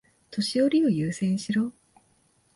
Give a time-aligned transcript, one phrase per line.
[0.31, 1.71] 年寄りを優先しろ。